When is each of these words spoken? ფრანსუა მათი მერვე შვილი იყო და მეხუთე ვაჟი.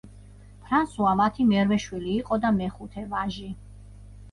ფრანსუა 0.63 1.11
მათი 1.19 1.45
მერვე 1.51 1.79
შვილი 1.85 2.15
იყო 2.23 2.41
და 2.47 2.53
მეხუთე 2.59 3.07
ვაჟი. 3.15 3.49